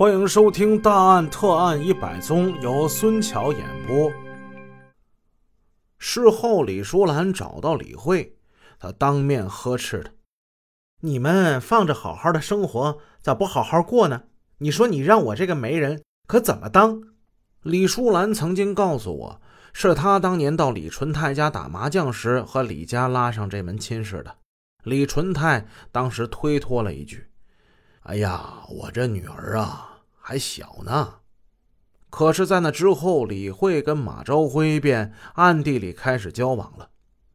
[0.00, 4.10] 欢迎收听《大案特案一百宗》，由孙桥演播。
[5.98, 8.34] 事后，李淑兰找到李慧，
[8.78, 10.10] 她当面呵斥他
[11.04, 14.22] ：“你们放着好好的生活，咋不好好过呢？
[14.56, 17.02] 你说你让我这个媒人可怎么当？”
[17.62, 19.42] 李淑兰曾经告诉我，
[19.74, 24.34] 是她当年到李纯泰家打麻将时，和李家拉上这门亲事的。
[24.82, 27.28] 李纯泰当时推脱了一句
[28.04, 29.88] ：“哎呀，我这女儿啊。”
[30.30, 31.14] 还小呢，
[32.08, 36.90] 可是，在那之后，李慧跟马朝辉便暗地里开始交往了。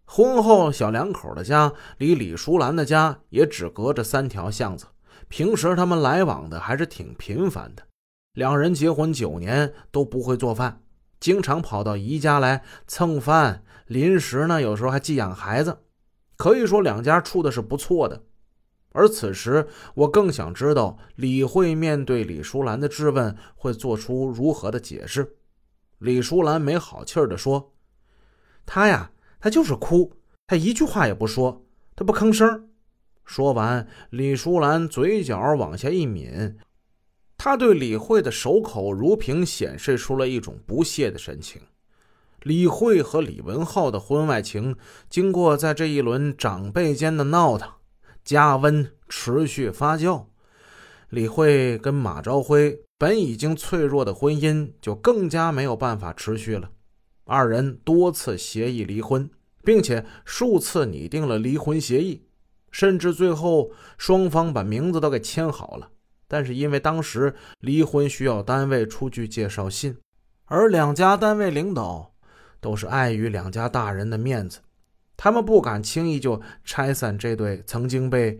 [0.05, 4.85] 婚后，小两口的家离李淑兰的家也只隔着三条巷子，
[5.27, 7.83] 平时他们来往的还是挺频繁的。
[8.31, 10.81] 两人结婚九年都不会做饭，
[11.19, 15.79] 经常跑到姨家来蹭饭，临时呢，有时候还寄养孩子，
[16.37, 18.23] 可以说两家处的是不错的。
[18.95, 25.35] 而此时，我更想知道李慧面对李淑兰的质问会做出如何的解释。
[25.97, 27.73] 李淑兰没好气儿地说
[28.65, 30.13] ：“他呀，他就是哭，
[30.47, 32.69] 他一句话也不说，他不吭声。”
[33.25, 36.55] 说完，李淑兰嘴角往下一抿，
[37.37, 41.61] 他对李慧的守口如瓶显示出了一种不屑的神情。
[42.43, 44.77] 李慧和李文浩的婚外情，
[45.09, 47.74] 经过在这一轮长辈间的闹腾。
[48.25, 50.25] 加温持续发酵，
[51.09, 56.71] 李慧跟马朝辉本已经脆弱的婚姻就更加没有办法持续了。
[57.23, 59.29] 二人多次协议离婚，
[59.63, 62.25] 并且数次拟定了离婚协议，
[62.71, 65.89] 甚至最后双方把名字都给签好了。
[66.27, 69.95] 但是因为当时离婚需要单位出具介绍信，
[70.45, 72.11] 而两家单位领导
[72.59, 74.61] 都是碍于两家大人的面子。
[75.17, 78.39] 他们不敢轻易就拆散这对曾经被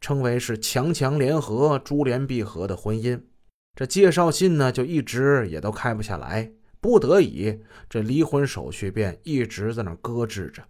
[0.00, 3.20] 称为是强强联合、珠联璧合的婚姻，
[3.74, 10.62] 这介绍信呢就一直也都开不下来，不得已，这离婚手续便一直在那搁置着。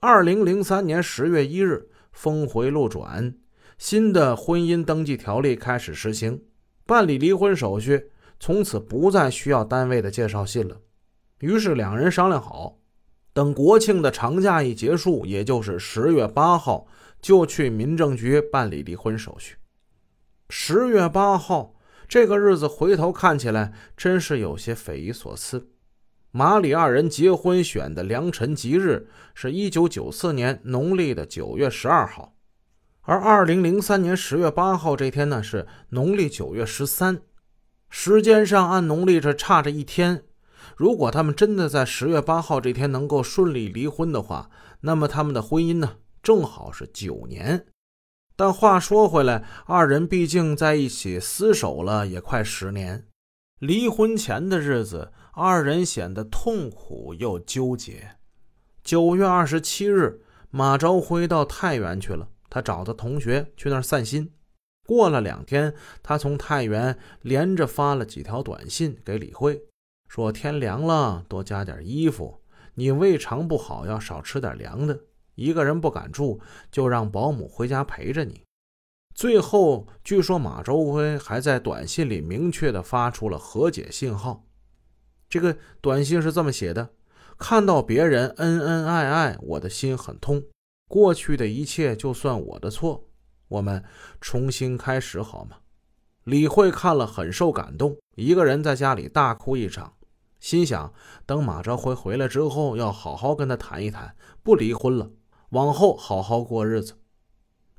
[0.00, 3.34] 二零零三年十月一日，峰回路转，
[3.76, 6.42] 新的婚姻登记条例开始实行，
[6.86, 10.80] 办理离婚手续从此不再需要单位的介绍信了。
[11.40, 12.79] 于是两人商量好。
[13.32, 16.86] 等国庆的长假一结束，也就是十月八号，
[17.22, 19.56] 就去民政局办理离婚手续。
[20.48, 21.76] 十月八号
[22.08, 25.70] 这个日子，回头看起来真是有些匪夷所思。
[26.32, 32.34] 马里二人结婚选的良辰吉日是一九九四年农历的九月十二号，
[33.02, 37.20] 而二零零三年十月八号这天呢是农历九月十三，
[37.88, 40.24] 时间上按农历这差着一天。
[40.76, 44.50] 如果他们真的在十月八号这天能够顺利离婚的话，
[44.80, 47.66] 那么他们的婚姻呢，正好是九年。
[48.36, 53.06] 但话说回来，二人毕竟在一起厮守了也快十年，
[53.58, 58.16] 离婚前的日子，二人显得痛苦又纠结。
[58.82, 64.32] 九月二十七日，马朝辉到太原去了，他找他同学去那儿散心。
[64.86, 69.62] 过了两天，他从太原连着发了几条短信给李慧。
[70.10, 72.40] 说天凉了，多加点衣服。
[72.74, 74.98] 你胃肠不好，要少吃点凉的。
[75.36, 78.42] 一个人不敢住，就让保姆回家陪着你。
[79.14, 84.44] 最后，据说马周辉还在短信里明确的发出了和解信号。
[85.28, 86.90] 这个短信是这么写的：
[87.38, 90.42] 看到别人恩恩爱爱，我的心很痛。
[90.88, 93.04] 过去的一切就算我的错，
[93.46, 93.84] 我们
[94.20, 95.58] 重新开始好吗？
[96.24, 99.94] 李慧看了很受感动，一个人在家里大哭一场。
[100.40, 100.92] 心想，
[101.26, 105.10] 等马朝辉回来之后，要好好跟他谈一谈，不离婚了，
[105.50, 106.94] 往后好好过日子。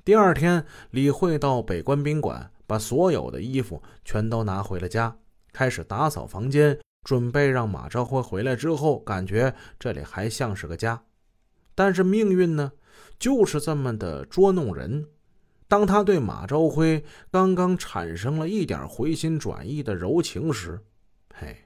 [0.06, 5.18] 第二天，李慧到北关宾馆，把所有的衣服全都拿回了家，
[5.52, 11.04] 开始打扫房间，准备让马朝辉回来之后，感觉这里还像是个家。
[11.74, 12.72] 但是命运呢，
[13.18, 15.08] 就是这么的捉弄人。
[15.68, 20.80] 当他对马朝辉刚刚产生了一点回心转意的柔情时，
[21.34, 21.58] 嘿。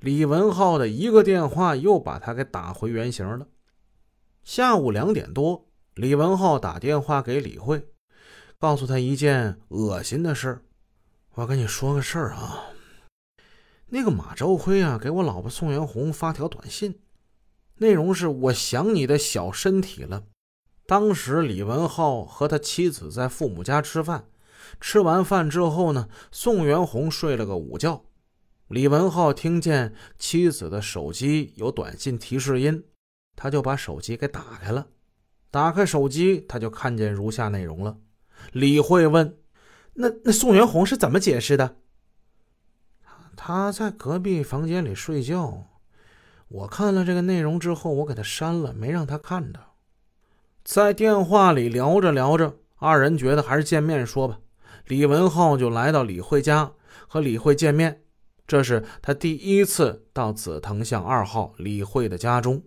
[0.00, 3.46] 李文浩的一个电话又把他给打回原形了。
[4.42, 7.86] 下午两点多，李文浩打电话给李慧，
[8.58, 10.64] 告诉他一件恶心的事
[11.34, 12.70] 我跟你说个事儿啊，
[13.88, 16.98] 那个马朝辉啊，给我老婆宋元红发条短信，
[17.76, 20.24] 内容是我想你的小身体了。
[20.86, 24.24] 当时李文浩和他妻子在父母家吃饭，
[24.80, 28.02] 吃完饭之后呢，宋元红睡了个午觉。
[28.70, 32.84] 李文浩听见妻子的手机有短信提示音，
[33.34, 34.86] 他就把手机给打开了。
[35.50, 37.96] 打开手机，他就看见如下内容了。
[38.52, 39.36] 李慧问
[39.94, 41.78] ：“那那宋元红是怎么解释的？”
[43.34, 45.66] 他在隔壁房间里睡觉。
[46.46, 49.74] 我看了这个内容之后，我给他删了，没让他看到。
[50.62, 54.38] 在电话里聊着聊着，二人觉得还是见面说吧。
[54.86, 56.70] 李文浩就来到李慧家
[57.08, 58.04] 和李慧见面，
[58.50, 62.64] 这是他第一次到紫藤巷二号李慧的家中。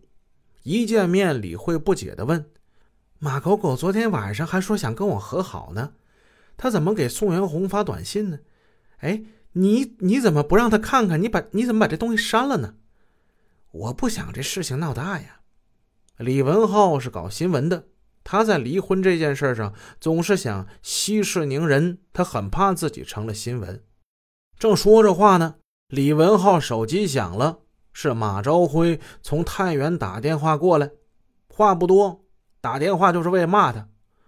[0.62, 2.50] 一见面，李慧不解地问
[3.20, 5.92] ：“马狗狗昨天晚上还说想跟我和好呢，
[6.56, 8.40] 他怎么给宋元红发短信呢？
[9.00, 11.22] 哎，你你怎么不让他看看？
[11.22, 12.76] 你把你怎么把这东西删了呢？
[13.72, 15.42] 我不想这事情闹大呀。”
[16.16, 17.88] 李文浩是搞新闻的，
[18.24, 23.84] 他在离婚这件事上总是想息事宁人，他很怕自己成了新闻。
[24.58, 25.56] 正说着话呢，
[25.94, 27.60] 李文浩手机响了。
[27.92, 30.90] 是马朝辉从太原打电话过来，
[31.48, 32.26] 话不多，
[32.60, 33.88] 打电话就是为了骂他。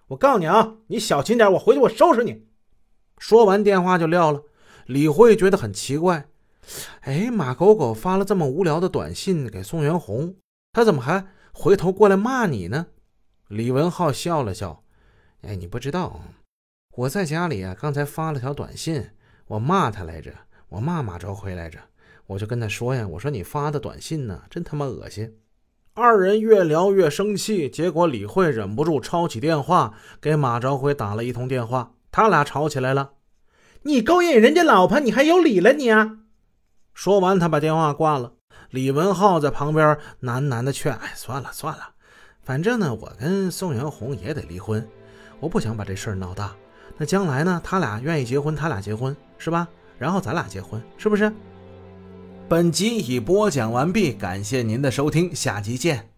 [0.09, 2.45] 我告诉你啊，你小心点，我回去我收拾你。
[3.17, 4.43] 说完电话就撂了。
[4.85, 6.27] 李慧觉得很奇怪，
[6.99, 10.35] 哎，马狗狗发了这么无聊的短信给宋元红，
[10.71, 12.85] 他怎么还回头过来骂你呢？
[13.47, 14.83] 李文浩笑了笑，
[15.41, 16.21] 哎，你不知道，
[16.95, 19.09] 我在家里啊，刚才发了条短信，
[19.47, 20.31] 我骂他来着，
[20.75, 21.79] 我骂马朝辉来着。
[22.27, 25.37] 我就跟他说呀，我说你发的短信呢，真他妈恶心。
[25.93, 33.11] 二人越聊越生气，结果李慧忍不住抄起电话给马朝辉打了一通电话，他俩吵起来了。
[33.83, 36.17] 你勾引人家老婆，你还有理了你啊？
[36.93, 38.33] 说完，他把电话挂了。
[38.71, 41.91] 李文浩在旁边喃喃的劝：“哎，算了算了，
[42.43, 44.85] 反正呢，我跟宋元红也得离婚，
[45.39, 46.53] 我不想把这事儿闹大。
[46.97, 49.65] 那将来呢，他俩愿意结婚，他俩结婚是吧？
[49.97, 51.31] 然后咱俩结婚，是不是？”
[52.47, 56.14] 本集已播讲完毕，感谢您的收听，下集见。